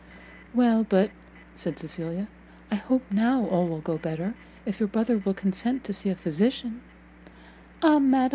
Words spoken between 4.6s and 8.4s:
if your brother will consent to see a physician" "Ah, madam!